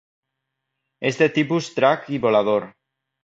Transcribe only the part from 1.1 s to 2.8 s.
de tipus drac i volador.